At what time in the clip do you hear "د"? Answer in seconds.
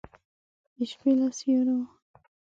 0.77-0.79